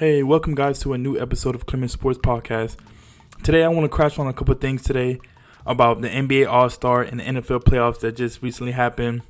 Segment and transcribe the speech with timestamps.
[0.00, 2.76] Hey, welcome guys to a new episode of Clement Sports Podcast.
[3.42, 5.20] Today I want to crash on a couple things today
[5.66, 9.20] about the NBA All Star and the NFL playoffs that just recently happened.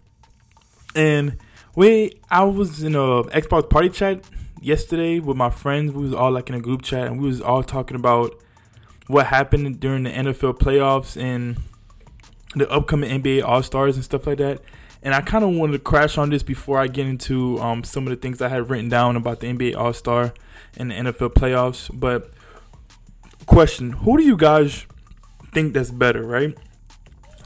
[0.95, 1.39] And
[1.75, 4.23] we, I was in a Xbox party chat
[4.61, 5.91] yesterday with my friends.
[5.91, 8.41] We was all like in a group chat, and we was all talking about
[9.09, 11.61] what happened during the NFL playoffs and
[12.55, 14.61] the upcoming NBA All Stars and stuff like that.
[15.03, 18.07] And I kind of wanted to crash on this before I get into um, some
[18.07, 20.35] of the things I had written down about the NBA All Star
[20.77, 21.91] and the NFL playoffs.
[21.93, 22.31] But
[23.47, 24.87] question: Who do you guys
[25.53, 26.57] think that's better, right?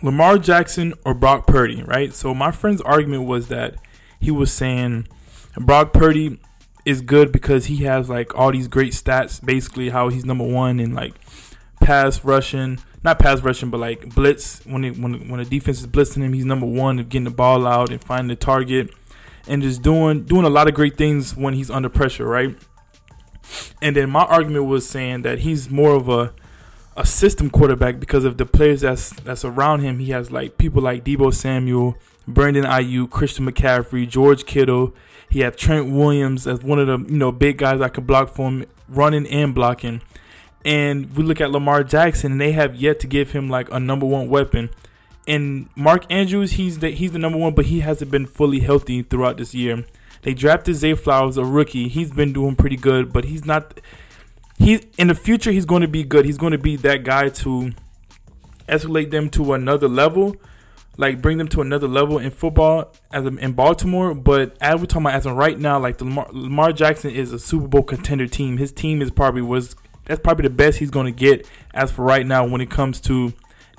[0.02, 2.12] Lamar Jackson or Brock Purdy, right?
[2.12, 3.76] So my friend's argument was that
[4.20, 5.08] he was saying
[5.56, 6.40] Brock Purdy
[6.84, 10.80] is good because he has like all these great stats, basically how he's number one
[10.80, 11.14] in like
[11.80, 14.64] pass rushing, not pass rushing, but like blitz.
[14.64, 17.30] When it, when when the defense is blitzing him, he's number one of getting the
[17.30, 18.90] ball out and finding the target,
[19.46, 22.56] and just doing doing a lot of great things when he's under pressure, right?
[23.82, 26.32] And then my argument was saying that he's more of a
[26.96, 29.98] a system quarterback because of the players that's that's around him.
[29.98, 34.94] He has like people like Deebo Samuel, Brandon Aiyuk, Christian McCaffrey, George Kittle.
[35.28, 38.34] He have Trent Williams as one of the you know big guys that could block
[38.34, 40.00] for him, running and blocking.
[40.64, 43.78] And we look at Lamar Jackson, and they have yet to give him like a
[43.78, 44.70] number one weapon.
[45.26, 49.02] And Mark Andrews, he's the he's the number one, but he hasn't been fully healthy
[49.02, 49.84] throughout this year.
[50.22, 51.88] They drafted Zay Flowers, a rookie.
[51.88, 53.80] He's been doing pretty good, but he's not.
[54.58, 56.24] He in the future he's going to be good.
[56.24, 57.72] He's going to be that guy to
[58.68, 60.36] escalate them to another level,
[60.96, 64.14] like bring them to another level in football as in Baltimore.
[64.14, 67.32] But as we're talking about as of right now, like the Lamar, Lamar Jackson is
[67.32, 68.56] a Super Bowl contender team.
[68.56, 72.04] His team is probably was that's probably the best he's going to get as for
[72.04, 73.32] right now when it comes to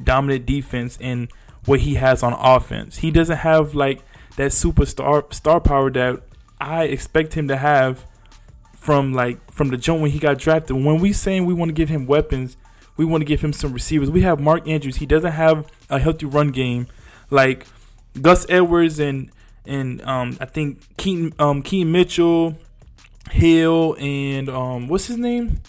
[0.04, 1.30] dominant defense and
[1.66, 2.98] what he has on offense.
[2.98, 4.02] He doesn't have like
[4.38, 6.22] that superstar star power that
[6.60, 8.06] I expect him to have
[8.76, 10.76] from like from the jump when he got drafted.
[10.76, 12.58] When we saying we want to give him weapons,
[12.98, 14.10] we want to give him some receivers.
[14.10, 14.98] We have Mark Andrews.
[14.98, 16.88] He doesn't have a healthy run game
[17.30, 17.66] like
[18.22, 19.32] Gus Edwards and
[19.66, 22.56] and um, I think Keaton um, Keaton Mitchell,
[23.32, 25.62] Hill, and um, what's his name?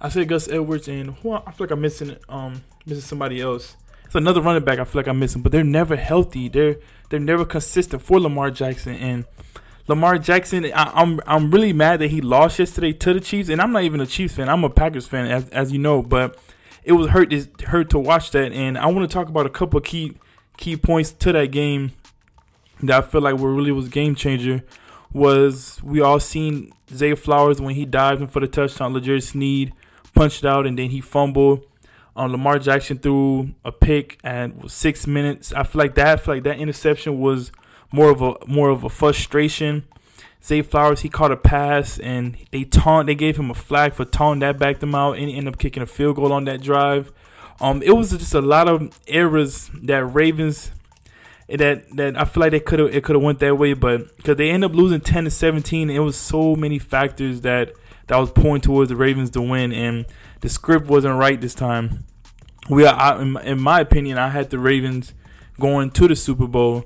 [0.00, 3.76] I said Gus Edwards and who I feel like I'm missing um missing somebody else.
[4.04, 6.48] It's another running back I feel like I'm missing, but they're never healthy.
[6.48, 6.76] They're
[7.08, 9.24] they're never consistent for Lamar Jackson and
[9.88, 13.48] Lamar Jackson, I, am I'm, I'm really mad that he lost yesterday to the Chiefs,
[13.48, 14.50] and I'm not even a Chiefs fan.
[14.50, 16.02] I'm a Packers fan, as, as you know.
[16.02, 16.38] But
[16.84, 19.50] it was hurt it hurt to watch that, and I want to talk about a
[19.50, 20.18] couple key
[20.58, 21.92] key points to that game
[22.82, 24.62] that I feel like were really was game changer.
[25.10, 28.92] Was we all seen Zay Flowers when he dived in for the touchdown?
[28.92, 29.72] L'Jarius Sneed
[30.14, 31.64] punched out, and then he fumbled.
[32.16, 35.52] Um, Lamar Jackson threw a pick at six minutes.
[35.52, 36.18] I feel like that.
[36.18, 37.52] I feel like that interception was
[37.92, 39.84] more of a more of a frustration.
[40.42, 43.06] Zay Flowers, he caught a pass and they taunt.
[43.06, 45.60] They gave him a flag for taunting that backed him out, and he ended up
[45.60, 47.12] kicking a field goal on that drive.
[47.60, 50.70] Um, it was just a lot of errors that Ravens
[51.48, 54.16] that that I feel like they could have it could have went that way, but
[54.16, 57.72] because they end up losing ten to seventeen, it was so many factors that
[58.08, 60.06] that was pointing towards the Ravens to win, and
[60.40, 62.04] the script wasn't right this time.
[62.68, 65.14] We are, I, in my opinion, I had the Ravens
[65.58, 66.84] going to the Super Bowl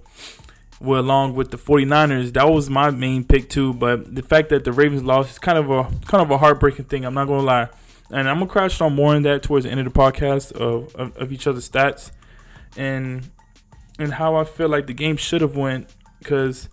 [0.82, 2.32] well, along with the 49ers.
[2.32, 5.56] That was my main pick too, but the fact that the Ravens lost is kind
[5.56, 7.04] of a kind of a heartbreaking thing.
[7.04, 7.68] I'm not gonna lie,
[8.10, 10.94] and I'm gonna crash on more on that towards the end of the podcast of,
[10.96, 12.10] of, of each other's stats
[12.76, 13.30] and
[13.98, 15.88] and how I feel like the game should have went
[16.18, 16.68] because.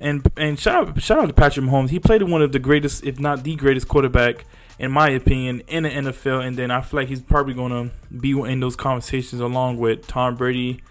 [0.00, 1.90] And and shout out shout out to Patrick Mahomes.
[1.90, 4.44] He played one of the greatest, if not the greatest, quarterback
[4.78, 6.46] in my opinion in the NFL.
[6.46, 10.06] And then I feel like he's probably going to be in those conversations along with
[10.06, 10.82] Tom Brady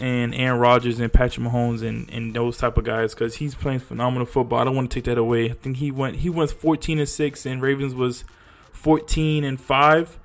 [0.00, 3.80] and Aaron Rodgers and Patrick Mahomes and, and those type of guys because he's playing
[3.80, 4.58] phenomenal football.
[4.58, 5.50] I don't want to take that away.
[5.50, 8.24] I think he went he went 14 and six and Ravens was
[8.72, 10.18] 14 and five.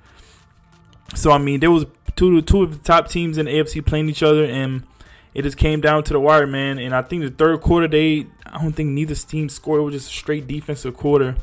[1.14, 1.86] So I mean there was
[2.16, 4.84] two two of the top teams in the AFC playing each other and
[5.34, 6.78] it just came down to the wire, man.
[6.78, 9.80] And I think the third quarter they I don't think neither team scored.
[9.80, 11.36] It was just a straight defensive quarter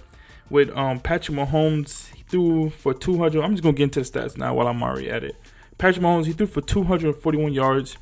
[0.49, 2.13] with um, Patrick Mahomes.
[2.13, 3.43] He threw for 200.
[3.43, 5.35] I'm just gonna get into the stats now while I'm already at it.
[5.77, 7.97] Patrick Mahomes he threw for 241 yards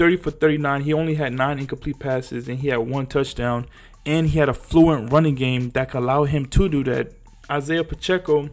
[0.00, 0.80] 30 for 39.
[0.80, 3.66] He only had nine incomplete passes and he had one touchdown.
[4.06, 7.12] And he had a fluent running game that could allow him to do that.
[7.50, 8.48] Isaiah Pacheco,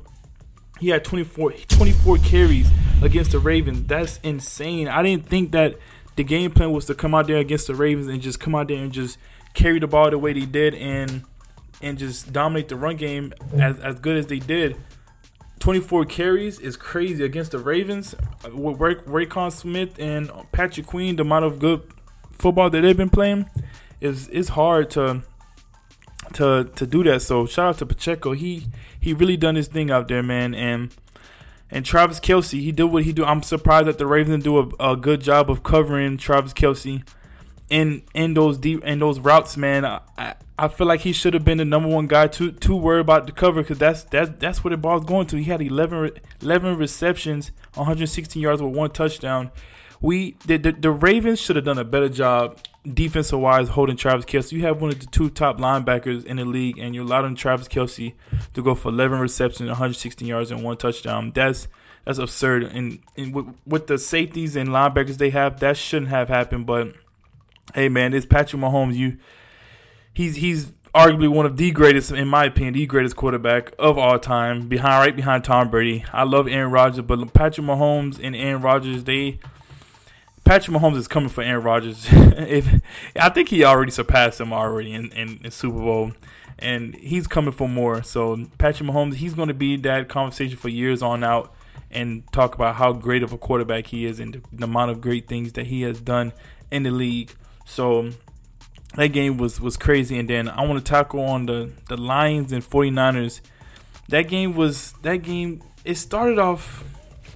[0.77, 2.69] he had 24, 24 carries
[3.01, 3.83] against the Ravens.
[3.87, 4.89] That's insane.
[4.89, 5.77] I didn't think that
[6.17, 8.67] the game plan was to come out there against the Ravens and just come out
[8.67, 9.17] there and just
[9.53, 11.23] carry the ball the way they did and
[11.81, 14.75] and just dominate the run game as, as good as they did.
[15.59, 18.15] 24 carries is crazy against the Ravens
[18.51, 21.15] with Ray, Roquan Smith and Patrick Queen.
[21.15, 21.83] The amount of good
[22.31, 23.49] football that they've been playing
[24.01, 25.21] is is hard to
[26.33, 27.21] to to do that.
[27.21, 28.33] So shout out to Pacheco.
[28.33, 28.67] He
[28.99, 30.55] he really done his thing out there, man.
[30.55, 30.91] And
[31.69, 33.25] and Travis Kelce, he did what he do.
[33.25, 37.03] I'm surprised that the Ravens do a, a good job of covering Travis Kelce
[37.69, 39.85] in in those deep in those routes, man.
[39.85, 43.01] I, I feel like he should have been the number one guy to to worry
[43.01, 45.37] about the cover because that's that's that's what the ball's going to.
[45.37, 46.11] He had 11,
[46.41, 49.51] 11 receptions, 116 yards with one touchdown.
[49.99, 52.59] We the, the, the Ravens should have done a better job
[52.93, 54.51] defensive wise holding Travis Kelce.
[54.51, 57.67] You have one of the two top linebackers in the league, and you're allowing Travis
[57.67, 58.13] Kelce
[58.53, 61.31] to go for 11 receptions, 116 yards, and one touchdown.
[61.33, 61.67] That's
[62.05, 62.63] that's absurd.
[62.63, 66.65] And, and with, with the safeties and linebackers they have, that shouldn't have happened.
[66.65, 66.93] But
[67.75, 68.95] hey, man, it's Patrick Mahomes.
[68.95, 69.17] You,
[70.13, 74.17] he's he's arguably one of the greatest, in my opinion, the greatest quarterback of all
[74.17, 76.05] time, behind right behind Tom Brady.
[76.13, 79.39] I love Aaron Rodgers, but Patrick Mahomes and Aaron Rodgers, they
[80.47, 82.07] Patrick Mahomes is coming for Aaron Rodgers.
[82.11, 82.81] if
[83.17, 86.13] I think he already surpassed him already in, in, in, Super Bowl,
[86.57, 88.01] and he's coming for more.
[88.01, 91.53] So Patrick Mahomes, he's going to be that conversation for years on out,
[91.91, 95.01] and talk about how great of a quarterback he is and the, the amount of
[95.01, 96.31] great things that he has done
[96.71, 97.35] in the league.
[97.65, 98.11] So
[98.95, 100.17] that game was was crazy.
[100.17, 103.41] And then I want to tackle on the the Lions and 49ers.
[104.07, 105.61] That game was that game.
[105.83, 106.85] It started off.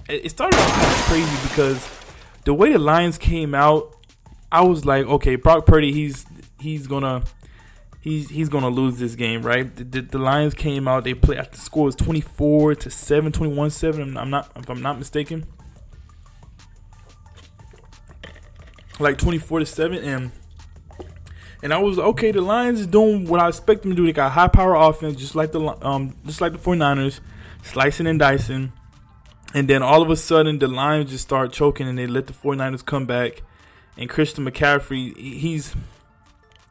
[0.08, 2.01] It started off kind of crazy because
[2.44, 3.96] the way the Lions came out,
[4.50, 6.26] I was like, okay, Brock Purdy, he's
[6.60, 7.22] he's gonna
[8.00, 9.74] he's he's gonna lose this game, right?
[9.74, 11.52] The, the, the Lions came out, they played.
[11.52, 14.16] The score was twenty four to 7, 21 seven.
[14.16, 15.46] I'm not if I'm not mistaken,
[18.98, 20.32] like twenty four to seven, and
[21.62, 22.32] and I was okay.
[22.32, 24.04] The Lions is doing what I expect them to do.
[24.04, 27.20] They got high power offense, just like the um just like the 49ers,
[27.62, 28.72] slicing and dicing.
[29.54, 32.32] And then all of a sudden, the Lions just start choking and they let the
[32.32, 33.42] 49ers come back.
[33.96, 35.74] And Christian McCaffrey, he's.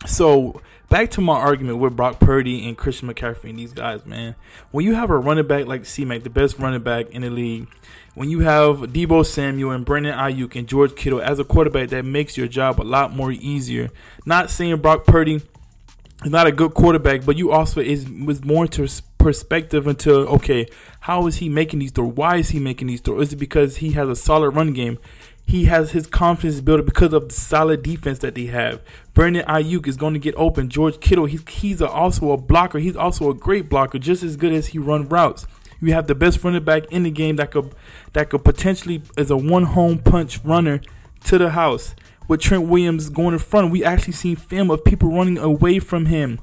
[0.07, 4.35] So, back to my argument with Brock Purdy and Christian McCaffrey and these guys, man.
[4.71, 7.29] When you have a running back like C Mac, the best running back in the
[7.29, 7.67] league,
[8.15, 12.03] when you have Deebo Samuel and Brandon Aiyuk and George Kittle as a quarterback, that
[12.03, 13.91] makes your job a lot more easier.
[14.25, 18.67] Not saying Brock Purdy is not a good quarterback, but you also is was more
[18.67, 18.87] to
[19.21, 20.67] perspective into okay,
[21.01, 22.13] how is he making these throws?
[22.13, 23.27] Why is he making these throws?
[23.27, 24.97] Is it because he has a solid run game?
[25.45, 28.81] He has his confidence built because of the solid defense that they have.
[29.13, 30.69] Brandon Aiyuk is going to get open.
[30.69, 32.79] George Kittle, he's he's a, also a blocker.
[32.79, 35.47] He's also a great blocker, just as good as he run routes.
[35.81, 37.73] You have the best running back in the game that could
[38.13, 40.81] that could potentially is a one home punch runner
[41.25, 41.95] to the house.
[42.27, 46.05] With Trent Williams going in front, we actually seen film of people running away from
[46.05, 46.39] him,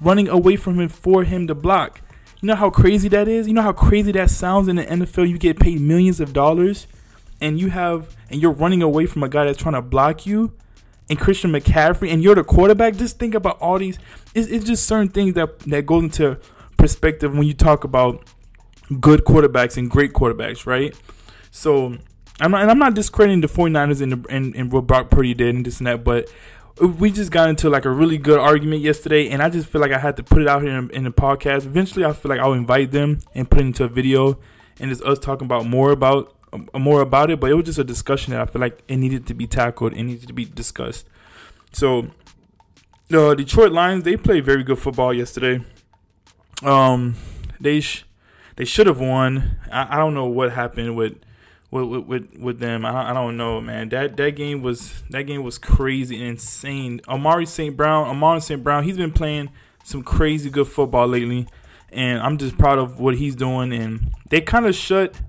[0.00, 2.00] running away from him for him to block.
[2.46, 3.48] You know how crazy that is?
[3.48, 5.28] You know how crazy that sounds in the NFL?
[5.28, 6.86] You get paid millions of dollars
[7.40, 10.52] and you have and you're running away from a guy that's trying to block you
[11.10, 12.94] and Christian McCaffrey and you're the quarterback.
[12.94, 13.98] Just think about all these
[14.32, 16.38] it's, it's just certain things that that goes into
[16.76, 18.22] perspective when you talk about
[19.00, 20.94] good quarterbacks and great quarterbacks, right?
[21.50, 21.98] So
[22.38, 25.34] I'm not, and I'm not discrediting the 49ers and, the, and, and what Brock Purdy
[25.34, 26.30] did and this and that, but
[26.80, 29.92] we just got into like a really good argument yesterday, and I just feel like
[29.92, 31.64] I had to put it out here in, in the podcast.
[31.64, 34.38] Eventually, I feel like I'll invite them and put it into a video,
[34.78, 37.40] and it's us talking about more about uh, more about it.
[37.40, 39.94] But it was just a discussion that I feel like it needed to be tackled,
[39.94, 41.06] it needed to be discussed.
[41.72, 42.08] So,
[43.08, 45.64] the Detroit Lions they played very good football yesterday.
[46.62, 47.16] Um,
[47.58, 48.04] they sh-
[48.56, 49.58] they should have won.
[49.72, 51.16] I, I don't know what happened with
[51.70, 52.84] with with, with them.
[52.84, 53.88] I, I don't know, man.
[53.88, 57.00] That that game was that game was crazy and insane.
[57.08, 57.76] Amari St.
[57.76, 58.62] Brown, Amari St.
[58.62, 59.50] Brown, he's been playing
[59.84, 61.46] some crazy good football lately,
[61.90, 63.72] and I'm just proud of what he's doing.
[63.72, 65.20] And they kind of shut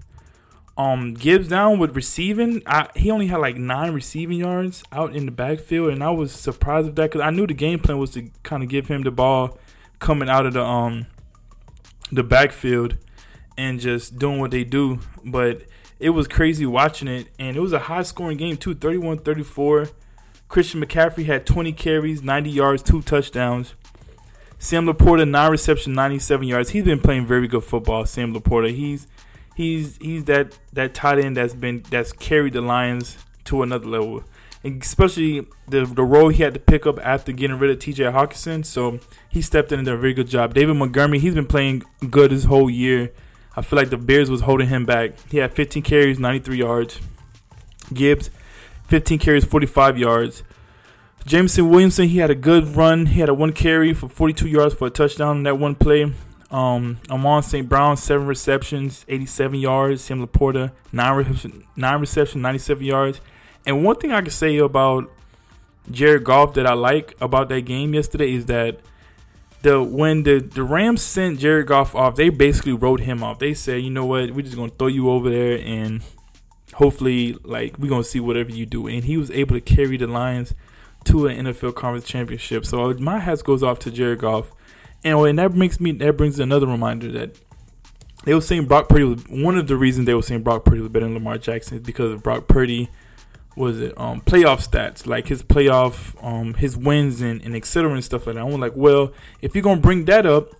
[0.77, 2.61] um Gibbs down with receiving.
[2.65, 6.31] I, he only had like nine receiving yards out in the backfield, and I was
[6.31, 9.01] surprised with that because I knew the game plan was to kind of give him
[9.01, 9.57] the ball
[9.99, 11.07] coming out of the um
[12.11, 12.97] the backfield
[13.57, 15.63] and just doing what they do, but
[15.99, 19.89] it was crazy watching it, and it was a high scoring game too 31 34.
[20.47, 23.73] Christian McCaffrey had 20 carries, 90 yards, two touchdowns.
[24.59, 26.69] Sam LaPorta, nine reception, 97 yards.
[26.69, 28.05] He's been playing very good football.
[28.05, 29.07] Sam LaPorta, he's
[29.55, 34.23] he's he's that that tight end that's been that's carried the Lions to another level,
[34.63, 38.05] and especially the the role he had to pick up after getting rid of T.J.
[38.05, 38.65] Hockenson.
[38.65, 38.99] So
[39.29, 40.53] he stepped in and did a very good job.
[40.53, 43.11] David Montgomery, he's been playing good this whole year.
[43.57, 45.13] I feel like the Bears was holding him back.
[45.31, 46.99] He had 15 carries, 93 yards.
[47.91, 48.29] Gibbs,
[48.87, 50.43] 15 carries, 45 yards.
[51.25, 53.07] Jameson Williamson, he had a good run.
[53.07, 56.13] He had a one carry for 42 yards for a touchdown in that one play.
[56.51, 57.67] Um, Amon St.
[57.67, 60.03] Brown, seven receptions, 87 yards.
[60.03, 63.21] Sam LaPorta, nine, reception, nine receptions, 97 yards.
[63.65, 65.11] And one thing I can say about
[65.89, 68.79] Jared Goff that I like about that game yesterday is that
[69.61, 73.39] the when the the Rams sent Jared Goff off, they basically wrote him off.
[73.39, 76.01] They said, you know what, we're just gonna throw you over there and
[76.73, 78.87] hopefully like we're gonna see whatever you do.
[78.87, 80.53] And he was able to carry the Lions
[81.05, 82.65] to an NFL conference championship.
[82.65, 84.51] So uh, my hat goes off to Jared Goff.
[85.03, 87.35] And, and that makes me that brings another reminder that
[88.25, 90.81] they were saying Brock Purdy was one of the reasons they were saying Brock Purdy
[90.81, 92.89] was better than Lamar Jackson is because of Brock Purdy
[93.57, 98.03] was it um playoff stats like his playoff um his wins and, and etc and
[98.03, 98.45] stuff like that.
[98.45, 99.11] I'm like, well,
[99.41, 100.51] if you're gonna bring that up,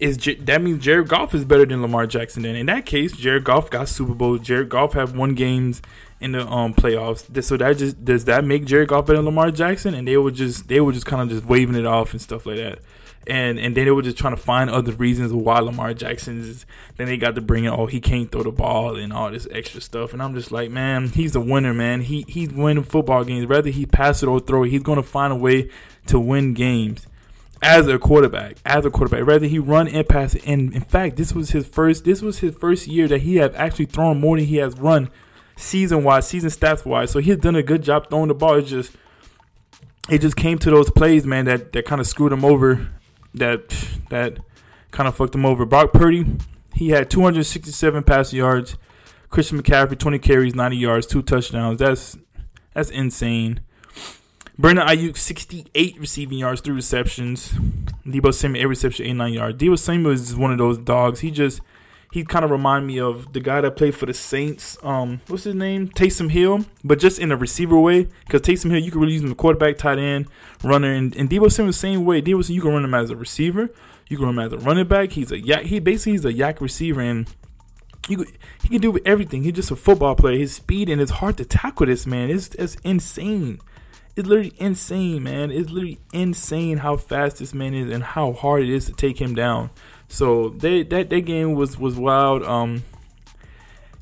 [0.00, 2.42] is J- that means Jared Goff is better than Lamar Jackson?
[2.42, 4.36] Then in that case, Jared Goff got Super Bowl.
[4.38, 5.80] Jared Goff have won games
[6.20, 7.42] in the um playoffs.
[7.42, 9.94] So that just does that make Jared Goff better than Lamar Jackson?
[9.94, 12.46] And they were just they were just kind of just waving it off and stuff
[12.46, 12.78] like that
[13.26, 16.66] and and then they were just trying to find other reasons why Lamar Jackson is.
[16.96, 19.46] Then they got to bring in, oh, he can't throw the ball and all this
[19.50, 20.12] extra stuff.
[20.12, 22.02] And I'm just like, man, he's a winner, man.
[22.02, 23.46] He he's winning football games.
[23.46, 25.70] Whether he pass it or throw it, he's gonna find a way
[26.06, 27.06] to win games
[27.62, 28.56] as a quarterback.
[28.64, 30.42] As a quarterback, rather he run and pass it.
[30.46, 32.04] And in fact, this was his first.
[32.04, 35.10] This was his first year that he had actually thrown more than he has run
[35.56, 37.10] season wise, season stats wise.
[37.10, 38.54] So he's done a good job throwing the ball.
[38.54, 38.92] It's just
[40.10, 42.88] it just came to those plays, man, that, that kind of screwed him over
[43.34, 43.70] that
[44.10, 44.38] that
[44.90, 45.64] kind of fucked him over.
[45.64, 46.26] Brock Purdy,
[46.74, 48.76] he had 267 passing yards.
[49.28, 51.78] Christian McCaffrey, 20 carries, 90 yards, two touchdowns.
[51.78, 52.18] That's
[52.74, 53.60] that's insane.
[54.58, 57.52] Brandon Aiyuk, 68 receiving yards, three receptions.
[58.06, 59.58] Deebo Samuel, eight reception, 89 yards.
[59.58, 61.20] Deebo Samuel is one of those dogs.
[61.20, 61.62] He just
[62.12, 64.76] he kind of remind me of the guy that played for the Saints.
[64.82, 65.88] Um, what's his name?
[65.88, 68.06] Taysom Hill, but just in a receiver way.
[68.26, 70.26] Because Taysom Hill, you can really use him the quarterback, tight end,
[70.62, 72.20] runner, and, and Deebo Samuel the same way.
[72.20, 73.70] Deebo Samuel, you can run him as a receiver,
[74.08, 75.12] you can run him as a running back.
[75.12, 75.62] He's a yak.
[75.62, 77.26] He basically he's a yak receiver, and
[78.10, 78.26] you,
[78.62, 79.42] he can do everything.
[79.42, 80.36] He's just a football player.
[80.36, 82.28] His speed and it's hard to tackle this man.
[82.28, 83.58] It's it's insane.
[84.16, 85.50] It's literally insane, man.
[85.50, 89.18] It's literally insane how fast this man is and how hard it is to take
[89.18, 89.70] him down.
[90.12, 92.42] So they that that game was was wild.
[92.42, 92.82] Um,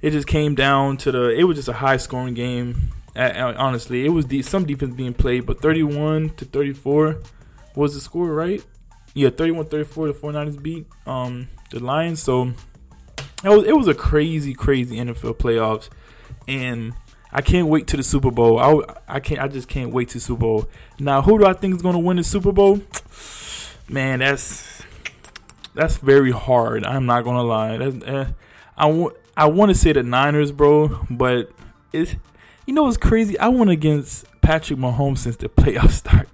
[0.03, 1.29] it just came down to the.
[1.29, 2.91] It was just a high scoring game.
[3.15, 7.21] honestly, it was de- some defense being played, but 31 to 34
[7.77, 8.61] was the score, right?
[9.15, 9.71] Yeah, 31-34.
[9.71, 9.81] The
[10.15, 12.21] 49ers beat um the Lions.
[12.21, 12.55] So
[13.45, 15.91] it was it was a crazy, crazy NFL playoffs,
[16.49, 16.93] and
[17.33, 18.59] I can't wait to the Super Bowl.
[18.59, 19.41] I I can't.
[19.41, 20.69] I just can't wait to Super Bowl.
[20.99, 22.81] Now, who do I think is going to win the Super Bowl?
[23.89, 24.83] Man, that's
[25.81, 26.85] that's very hard.
[26.85, 27.77] I'm not gonna lie.
[27.77, 28.27] Uh,
[28.77, 31.51] I want I want to say the Niners, bro, but
[31.91, 32.17] it's
[32.67, 33.39] you know what's crazy.
[33.39, 36.29] I went against Patrick Mahomes since the playoffs start.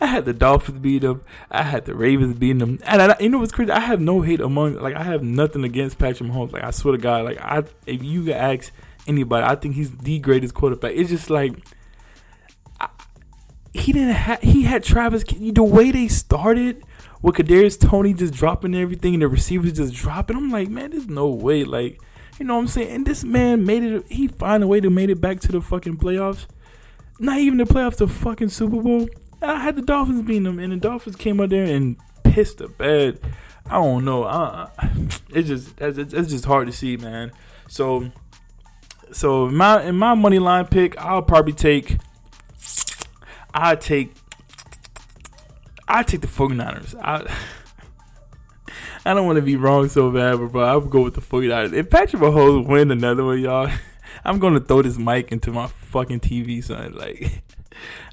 [0.00, 1.20] I had the Dolphins beat them.
[1.50, 2.78] I had the Ravens beating them.
[2.84, 3.70] And I, you know what's crazy?
[3.70, 6.52] I have no hate among like I have nothing against Patrick Mahomes.
[6.52, 8.72] Like I swear to God, like I if you ask
[9.06, 10.92] anybody, I think he's the greatest quarterback.
[10.94, 11.52] It's just like
[13.78, 15.24] he didn't have he had Travis.
[15.24, 16.84] The way they started
[17.22, 20.36] with Kadarius Toney just dropping everything and the receivers just dropping.
[20.36, 21.64] I'm like, man, there's no way.
[21.64, 22.00] Like,
[22.38, 22.90] you know what I'm saying?
[22.90, 24.04] And this man made it.
[24.08, 26.46] He find a way to made it back to the fucking playoffs.
[27.18, 29.08] Not even the playoffs, the fucking Super Bowl.
[29.42, 32.68] I had the Dolphins beating them, and the Dolphins came out there and pissed the
[32.68, 33.20] bed.
[33.66, 34.24] I don't know.
[34.24, 34.70] I,
[35.30, 37.32] it's just it's, it's just hard to see, man.
[37.68, 38.10] So,
[39.12, 41.98] so my in my money line pick, I'll probably take.
[43.54, 44.14] I take
[45.86, 46.94] I take the 49ers.
[47.00, 47.26] I
[49.04, 51.20] I don't want to be wrong so bad, but bro, I would go with the
[51.20, 51.72] 49ers.
[51.72, 53.70] If Patrick Mahomes win another one, y'all,
[54.24, 56.94] I'm gonna throw this mic into my fucking TV, son.
[56.98, 57.42] Like,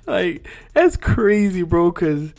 [0.05, 1.91] like that's crazy, bro.
[1.91, 2.33] Cause,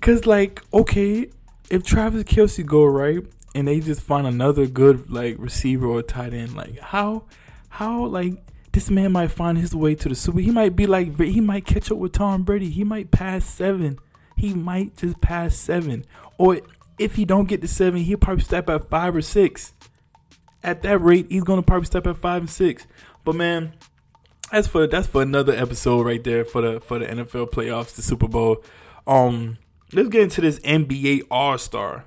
[0.00, 1.30] cause like, okay,
[1.70, 6.34] if Travis Kelce go right and they just find another good like receiver or tight
[6.34, 7.24] end, like how,
[7.70, 8.34] how like
[8.72, 10.40] this man might find his way to the Super.
[10.40, 12.70] He might be like he might catch up with Tom Brady.
[12.70, 13.98] He might pass seven
[14.40, 16.04] he might just pass seven.
[16.38, 16.60] Or
[16.98, 19.74] if he don't get to seven, he'll probably step at five or six.
[20.64, 22.86] At that rate, he's gonna probably step at five and six.
[23.24, 23.74] But man,
[24.50, 28.02] that's for that's for another episode right there for the for the NFL playoffs, the
[28.02, 28.64] Super Bowl.
[29.06, 29.58] Um,
[29.92, 32.06] let's get into this NBA All Star.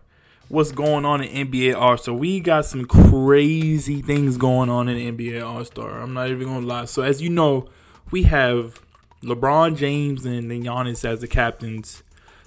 [0.54, 2.14] What's going on in NBA All Star?
[2.14, 6.00] We got some crazy things going on in NBA All Star.
[6.00, 6.86] I'm not even gonna lie.
[6.86, 7.68] So as you know,
[8.12, 8.80] we have
[9.24, 12.04] LeBron James and Giannis as the captains.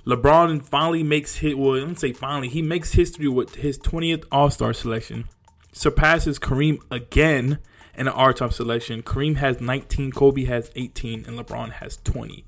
[0.06, 1.58] LeBron finally makes hit.
[1.58, 5.24] Well, let me say finally, he makes history with his 20th All Star selection,
[5.72, 7.58] surpasses Kareem again
[7.96, 9.02] in the All Time selection.
[9.02, 12.44] Kareem has 19, Kobe has 18, and LeBron has 20.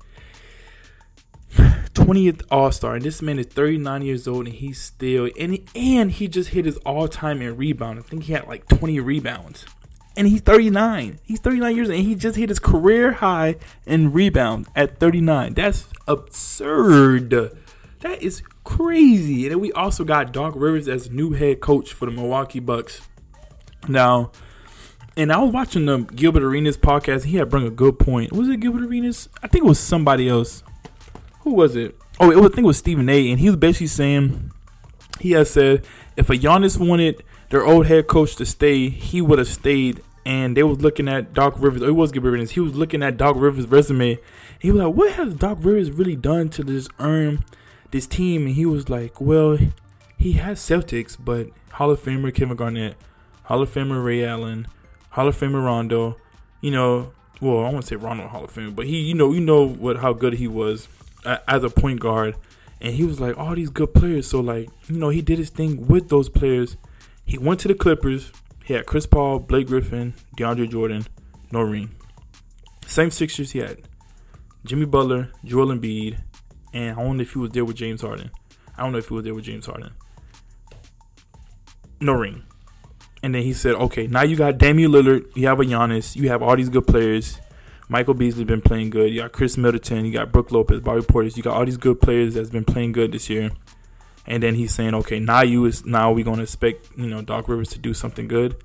[2.03, 5.65] 20th All Star, and this man is 39 years old, and he's still and he,
[5.75, 7.99] and he just hit his all time in rebound.
[7.99, 9.65] I think he had like 20 rebounds
[10.19, 11.19] and he's 39.
[11.23, 15.53] He's 39 years and he just hit his career high in rebound at 39.
[15.53, 17.29] That's absurd
[18.01, 19.43] That is crazy.
[19.45, 23.01] And then we also got Doc Rivers as new head coach for the Milwaukee Bucks.
[23.87, 24.31] Now,
[25.15, 27.23] and I was watching the Gilbert Arenas podcast.
[27.23, 28.33] he had bring a good point.
[28.33, 29.29] Was it Gilbert Arenas?
[29.41, 30.63] I think it was somebody else.
[31.49, 31.97] Who was it?
[32.19, 33.31] Oh, it was, I think it was Stephen A.
[33.31, 34.51] And he was basically saying
[35.19, 35.83] he has said
[36.15, 40.03] if a Giannis wanted their old head coach to stay, he would have stayed.
[40.27, 41.81] And they was looking at Doc Rivers.
[41.81, 42.51] Oh, it was Gilbert Arenas.
[42.51, 44.19] He was looking at Doc Rivers' resume.
[44.59, 47.43] He was like, "What has Doc Rivers really done to just earn
[47.89, 49.57] this team?" And he was like, "Well,
[50.19, 52.95] he has Celtics, but Hall of Famer Kevin Garnett,
[53.45, 54.67] Hall of Famer Ray Allen."
[55.11, 56.17] Hall of Famer Rondo.
[56.61, 59.41] You know, well, I won't say Rondo Hall of Fame, but he, you know, you
[59.41, 60.87] know what how good he was
[61.25, 62.35] as a point guard,
[62.81, 64.27] and he was like all these good players.
[64.27, 66.77] So like, you know, he did his thing with those players.
[67.25, 68.31] He went to the Clippers.
[68.63, 71.05] He had Chris Paul, Blake Griffin, DeAndre Jordan,
[71.51, 71.91] no ring.
[72.85, 73.81] Same Sixers he had
[74.63, 76.19] Jimmy Butler, Joel Embiid,
[76.73, 78.31] and I know if he was there with James Harden.
[78.77, 79.91] I don't know if he was there with James Harden.
[81.99, 82.43] No ring.
[83.21, 86.29] And then he said, okay, now you got Damian Lillard, you have a Giannis, you
[86.29, 87.39] have all these good players.
[87.91, 89.11] Michael Beasley been playing good.
[89.11, 91.35] You got Khris Middleton, you got Brook Lopez, Bobby Portis.
[91.35, 93.49] You got all these good players that's been playing good this year.
[94.27, 97.47] And then he's saying, okay, now you is now we're gonna expect you know Doc
[97.47, 98.55] Rivers to do something good.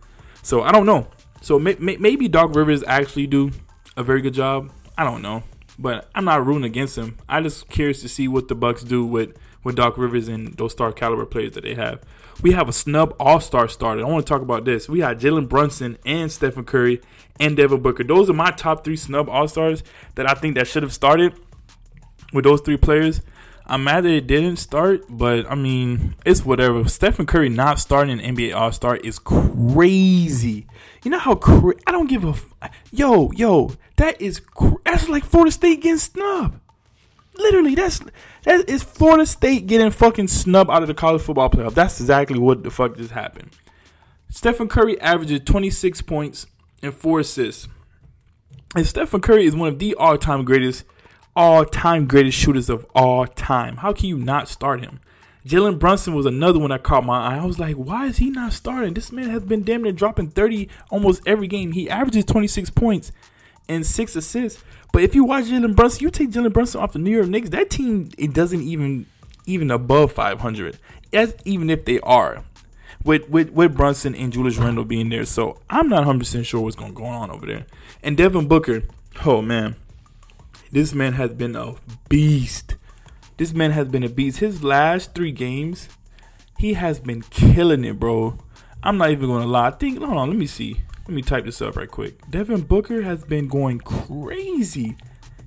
[0.43, 1.09] So I don't know.
[1.41, 3.51] So may, may, maybe Doc Rivers actually do
[3.97, 4.71] a very good job.
[4.97, 5.43] I don't know,
[5.79, 7.17] but I'm not rooting against him.
[7.27, 10.73] I just curious to see what the Bucks do with with Doc Rivers and those
[10.73, 12.01] star caliber players that they have.
[12.43, 14.05] We have a snub all star started.
[14.05, 14.89] I want to talk about this.
[14.89, 17.01] We had Jalen Brunson and Stephen Curry
[17.41, 18.05] and Devin Booker.
[18.05, 19.83] Those are my top three snub all stars
[20.17, 21.35] that I think that should have started
[22.33, 23.23] with those three players.
[23.67, 26.87] I'm mad that it didn't start, but I mean, it's whatever.
[26.87, 30.67] Stephen Curry not starting an NBA All Star is crazy.
[31.03, 31.41] You know how
[31.87, 32.53] I don't give a f-
[32.93, 33.73] yo yo.
[33.97, 36.61] That is cr- that's like Florida State getting snubbed.
[37.37, 38.01] Literally, that's
[38.45, 41.75] that is Florida State getting fucking snubbed out of the college football playoff.
[41.75, 43.51] That's exactly what the fuck just happened.
[44.31, 46.47] Stephen Curry averages 26 points
[46.83, 47.69] and four assists.
[48.75, 50.85] And Stephen Curry is one of the all-time greatest,
[51.37, 53.79] all-time greatest shooters of all time.
[53.79, 55.01] How can you not start him?
[55.47, 57.39] Jalen Brunson was another one that caught my eye.
[57.39, 58.95] I was like, why is he not starting?
[58.95, 61.73] This man has been damn near dropping 30 almost every game.
[61.73, 63.13] He averages 26 points
[63.69, 64.65] and six assists.
[64.95, 67.49] But if you watch Jalen Brunson, you take Jalen Brunson off the New York Knicks,
[67.49, 69.07] that team it doesn't even
[69.45, 70.79] even above 500.
[71.13, 72.45] As even if they are,
[73.03, 76.61] with with with Brunson and Julius Randle being there, so I'm not 100 percent sure
[76.61, 77.67] what's going on over there.
[78.05, 78.85] And Devin Booker,
[79.27, 79.75] oh man,
[80.71, 81.75] this man has been a
[82.09, 82.77] beast.
[83.37, 84.39] This man has been a beast.
[84.39, 85.89] His last three games,
[86.57, 88.39] he has been killing it, bro.
[88.81, 89.67] I'm not even gonna lie.
[89.67, 90.83] I think hold on, let me see.
[91.07, 92.31] Let me type this up right quick.
[92.31, 94.97] Devin Booker has been going crazy.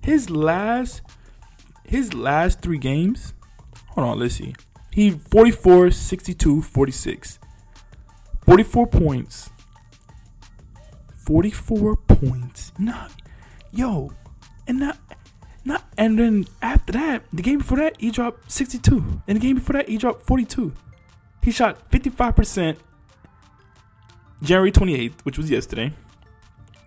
[0.02, 1.02] His last
[1.84, 3.34] his last 3 games.
[3.90, 4.54] Hold on, let's see.
[4.92, 7.40] He 44, 62, 46.
[8.46, 9.50] 44 points.
[11.18, 12.72] 44 points.
[12.78, 13.12] Not
[13.72, 14.12] yo,
[14.68, 14.98] and not
[15.66, 19.22] not and then after that, the game before that, he dropped 62.
[19.28, 20.74] And the game before that, he dropped 42.
[21.44, 22.78] He shot 55%
[24.42, 25.92] January 28th, which was yesterday,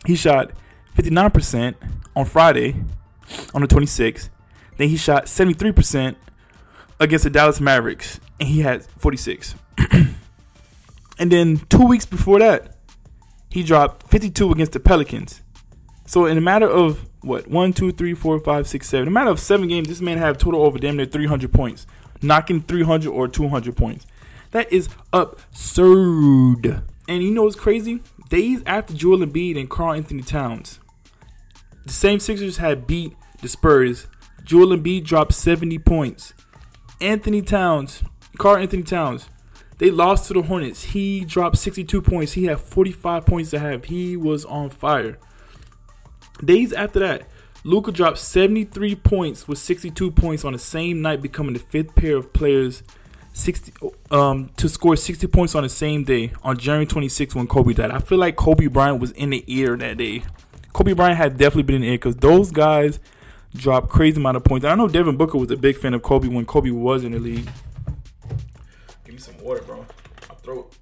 [0.07, 0.53] he shot
[0.97, 1.75] 59%
[2.17, 2.77] on Friday
[3.55, 4.29] on the 26th.
[4.77, 6.17] Then he shot 73%
[6.99, 9.55] against the Dallas Mavericks, and he had 46.
[11.19, 12.77] and then two weeks before that,
[13.51, 15.43] he dropped 52 against the Pelicans.
[16.07, 19.11] So in a matter of what one, two, three, four, five, six, seven, in a
[19.13, 21.87] matter of seven games, this man had total over damn near 300 points,
[22.23, 24.07] knocking 300 or 200 points.
[24.53, 26.83] That is absurd.
[27.11, 28.05] And you know what's crazy?
[28.29, 30.79] Days after Joel Embiid and Karl-Anthony Towns,
[31.85, 34.07] the same Sixers had beat the Spurs.
[34.45, 36.35] Joel Embiid dropped 70 points.
[37.01, 38.05] Anthony Towns,
[38.39, 39.29] Karl-Anthony Towns,
[39.79, 40.85] they lost to the Hornets.
[40.85, 42.35] He dropped 62 points.
[42.35, 43.87] He had 45 points to have.
[43.87, 45.19] He was on fire.
[46.45, 47.29] Days after that,
[47.65, 52.17] Luka dropped 73 points with 62 points on the same night, becoming the fifth pair
[52.17, 52.85] of players
[53.33, 53.73] 60
[54.11, 57.91] um to score 60 points on the same day on January 26 when Kobe died.
[57.91, 60.25] I feel like Kobe Bryant was in the ear that day.
[60.73, 62.99] Kobe Bryant had definitely been in the ear because those guys
[63.55, 64.65] dropped crazy amount of points.
[64.67, 67.19] I know Devin Booker was a big fan of Kobe when Kobe was in the
[67.19, 67.49] league.
[69.05, 69.87] Give me some water, bro.
[70.29, 70.75] My throat.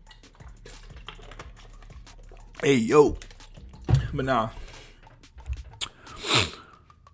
[2.62, 3.16] Hey yo.
[4.12, 4.50] But nah.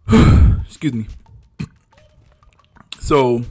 [0.67, 1.07] Excuse me.
[3.01, 3.45] So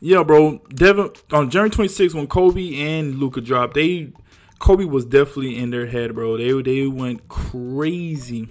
[0.00, 0.58] yeah, bro.
[0.74, 4.12] Devin on January 26th when Kobe and Luka dropped, they
[4.58, 6.36] Kobe was definitely in their head, bro.
[6.36, 8.48] They they went crazy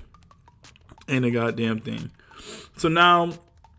[1.07, 2.11] in the goddamn thing.
[2.77, 3.33] So now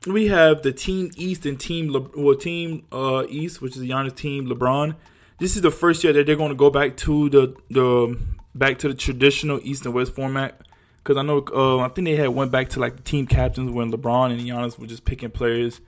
[0.07, 4.15] we have the Team East and Team Le- well Team uh, East, which is Giannis
[4.15, 4.97] team LeBron.
[5.39, 8.19] This is the first year that they're going to go back to the the
[8.55, 10.61] back to the traditional East and West format.
[10.99, 13.71] Because I know uh, I think they had went back to like the team captains
[13.71, 15.81] when LeBron and Giannis were just picking players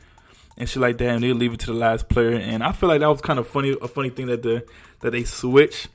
[0.62, 2.30] and shit like that, and they leave it to the last player.
[2.30, 4.64] And I feel like that was kind of funny, a funny thing that the
[5.00, 5.88] that they switch,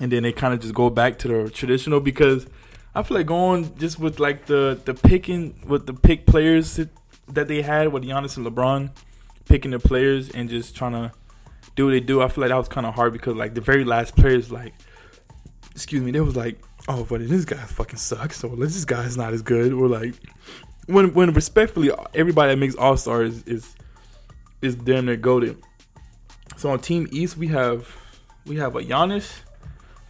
[0.00, 2.46] and then they kind of just go back to the traditional because
[2.94, 6.78] I feel like going just with like the the picking with the pick players
[7.28, 8.90] that they had with Giannis and LeBron
[9.46, 11.12] picking the players and just trying to
[11.76, 12.22] do what they do.
[12.22, 14.74] I feel like that was kind of hard because like the very last players, like,
[15.72, 19.32] excuse me, they was like, oh, but this guy fucking sucks, or this guy's not
[19.32, 20.14] as good, or like,
[20.86, 23.76] when when respectfully, everybody that makes All Stars is, is
[24.62, 25.62] is damn near goaded.
[26.56, 27.96] So on Team East, we have
[28.46, 29.40] we have a Giannis,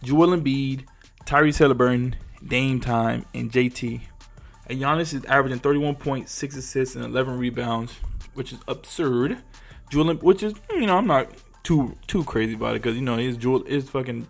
[0.03, 0.85] Joel Embiid,
[1.25, 4.01] Tyrese Halliburton, Dame Time, and JT.
[4.67, 7.93] And Giannis is averaging 31.6 assists and 11 rebounds,
[8.33, 9.37] which is absurd.
[9.89, 11.29] Joel, which is you know I'm not
[11.63, 14.27] too too crazy about it because you know his Joel is fucking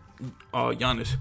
[0.53, 1.15] uh, Giannis.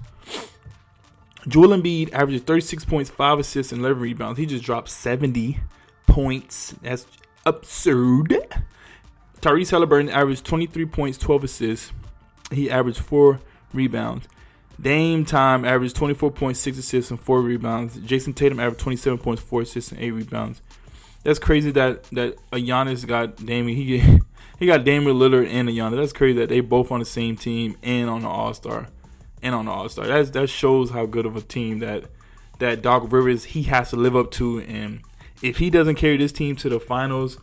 [1.47, 4.39] Joel Embiid averages 36 points, 5 assists, and 11 rebounds.
[4.39, 5.59] He just dropped 70
[6.07, 6.75] points.
[6.81, 7.05] That's
[7.45, 8.35] absurd.
[9.41, 11.91] Tyrese Halliburton averaged 23 points, 12 assists.
[12.51, 13.39] He averaged 4
[13.73, 14.27] rebounds.
[14.81, 17.97] Dame Time averaged 24.6 assists and 4 rebounds.
[17.97, 20.61] Jayson Tatum averaged 27 points, 4 assists, and 8 rebounds.
[21.23, 23.75] That's crazy that that a Giannis got Damian.
[23.75, 23.97] He
[24.59, 25.97] he got Damian Lillard and a Giannis.
[25.97, 28.89] That's crazy that they both on the same team and on the All Star,
[29.45, 30.07] and on All Star.
[30.07, 32.05] That that shows how good of a team that
[32.59, 34.59] that Doc Rivers he has to live up to.
[34.61, 35.01] And
[35.41, 37.37] if he doesn't carry this team to the finals,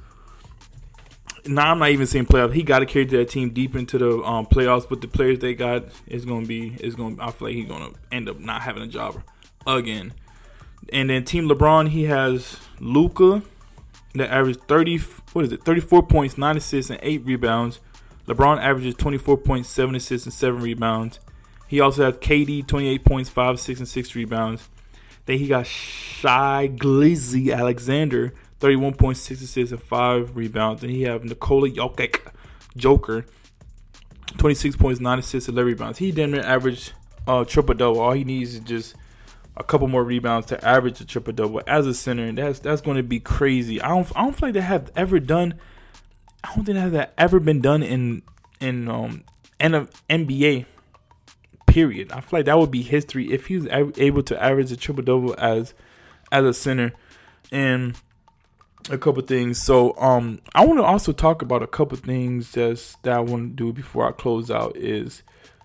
[1.47, 2.55] now I'm not even saying playoffs.
[2.55, 4.89] He got to carry that team deep into the um, playoffs.
[4.89, 7.17] But the players they got is gonna be is gonna.
[7.21, 9.23] I feel like he's gonna end up not having a job
[9.67, 10.13] again.
[10.93, 13.43] And then Team LeBron, he has Luka
[14.15, 14.99] that averaged 30
[15.33, 17.81] what is it 34 points 9 assists and 8 rebounds
[18.27, 21.19] lebron averages 24.7 assists and 7 rebounds
[21.73, 24.69] he also has kd 28 points 5 6 and 6 rebounds
[25.25, 32.33] then he got Shai Gilgeous-Alexander 31.6 assists and 5 rebounds Then he have Nikola Jokic
[32.77, 33.25] Joker
[34.37, 36.93] 26 points 9 assists and 11 rebounds he didn't average
[37.27, 38.97] uh, triple double all he needs is just
[39.57, 42.81] a couple more rebounds to average a triple double as a center, and that's that's
[42.81, 43.81] going to be crazy.
[43.81, 45.55] I don't I don't feel like they have ever done.
[46.43, 48.23] I don't think that has ever been done in
[48.61, 49.25] in um
[49.61, 50.67] NBA.
[51.73, 52.13] Period.
[52.13, 55.35] I feel like that would be history if he's able to average a triple double
[55.39, 55.75] as
[56.31, 56.93] as a center,
[57.51, 57.97] and
[58.91, 59.61] a couple things.
[59.61, 63.57] So um I want to also talk about a couple things just that I want
[63.57, 64.77] to do before I close out.
[64.77, 65.23] Is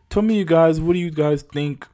[0.10, 1.88] tell me you guys what do you guys think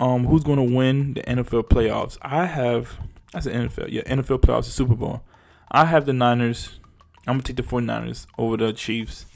[0.00, 2.18] um, who's going to win the NFL playoffs?
[2.22, 2.98] I have,
[3.32, 5.22] that's the NFL, yeah, NFL playoffs, the Super Bowl.
[5.70, 6.78] I have the Niners.
[7.26, 9.26] I'm going to take the 49ers over the Chiefs.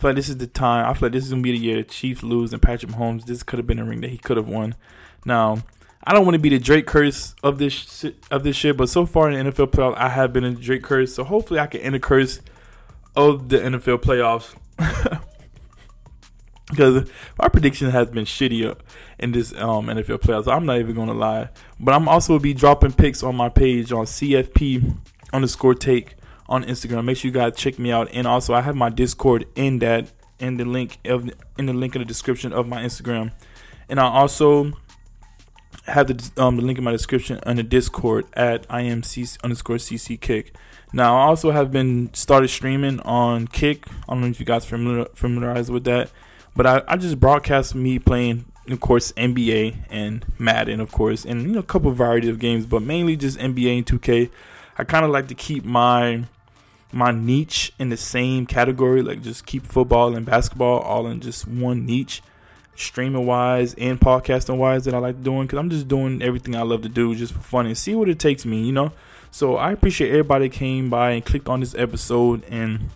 [0.00, 0.88] I feel like this is the time.
[0.88, 3.26] I feel like this is to be the year the Chiefs lose and Patrick Mahomes,
[3.26, 4.74] this could have been a ring that he could have won.
[5.26, 5.58] Now,
[6.02, 9.04] I don't want to be the Drake curse of this of this shit, but so
[9.04, 11.14] far in the NFL playoffs, I have been in Drake curse.
[11.14, 12.40] So hopefully, I can end the curse
[13.14, 14.54] of the NFL playoffs.
[16.70, 17.06] because
[17.38, 18.74] my prediction has been shitty
[19.18, 20.50] in this um, NFL playoffs.
[20.50, 24.06] I'm not even gonna lie, but I'm also be dropping picks on my page on
[24.06, 24.96] CFP
[25.34, 26.14] underscore take
[26.50, 27.04] on Instagram.
[27.04, 30.12] Make sure you guys check me out, and also I have my Discord in that
[30.38, 33.32] in the link of in the link in the description of my Instagram,
[33.88, 34.72] and I also
[35.86, 40.20] have the um, the link in my description on the Discord at imc underscore cc
[40.20, 40.54] kick.
[40.92, 43.86] Now I also have been started streaming on Kick.
[44.08, 46.10] I don't know if you guys familiar familiarized with that
[46.56, 51.42] but I, I just broadcast me playing, of course, NBA and Madden, of course, and
[51.42, 54.30] you know a couple variety of games, but mainly just NBA and 2K.
[54.78, 56.24] I kind of like to keep my
[56.92, 61.46] my niche in the same category, like just keep football and basketball all in just
[61.46, 62.22] one niche,
[62.74, 66.62] streaming wise and podcasting wise that I like doing because I'm just doing everything I
[66.62, 68.92] love to do just for fun and see what it takes me, you know.
[69.30, 72.90] So I appreciate everybody came by and clicked on this episode and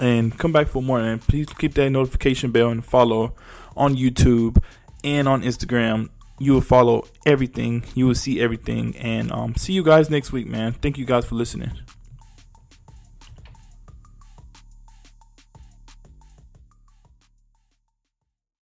[0.00, 1.00] and come back for more.
[1.00, 3.34] And please keep that notification bell and follow
[3.76, 4.62] on YouTube
[5.04, 6.08] and on Instagram.
[6.40, 7.84] You will follow everything.
[7.94, 8.96] You will see everything.
[8.96, 10.72] And um, see you guys next week, man.
[10.72, 11.70] Thank you guys for listening.